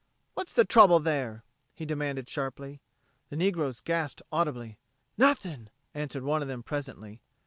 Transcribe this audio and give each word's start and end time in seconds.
"What's 0.33 0.51
the 0.51 0.65
trouble 0.65 0.99
there?" 0.99 1.43
he 1.75 1.85
demanded 1.85 2.27
sharply. 2.27 2.81
The 3.29 3.35
negroes 3.35 3.81
gasped 3.81 4.23
audibly. 4.31 4.79
"Nothin'," 5.15 5.69
answered 5.93 6.23
one 6.23 6.41
of 6.41 6.47
them 6.47 6.63
presently. 6.63 7.21